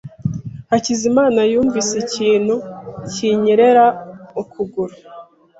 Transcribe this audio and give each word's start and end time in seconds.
Hakizimana 0.71 1.41
yumvise 1.51 1.93
ikintu 2.05 2.55
kinyerera 3.11 3.85
ukuguru. 4.41 4.95